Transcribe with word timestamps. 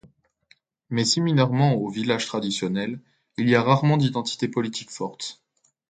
Mais 0.89 1.05
similairement 1.05 1.75
aux 1.75 1.87
villages 1.91 2.25
traditionnels, 2.25 2.99
il 3.37 3.47
y 3.47 3.53
a 3.53 3.61
rarement 3.61 3.97
d'identité 3.97 4.47
politique 4.47 4.89
forte. 4.89 5.43